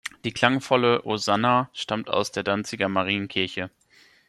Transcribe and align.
Die 0.23 0.31
klangvolle 0.31 1.03
"Osanna" 1.05 1.69
stammt 1.73 2.09
aus 2.09 2.31
der 2.31 2.41
Danziger 2.41 2.89
Marienkirche. 2.89 3.69